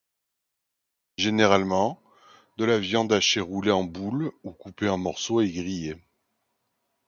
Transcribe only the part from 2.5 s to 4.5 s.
de la viande hachée roulée en boule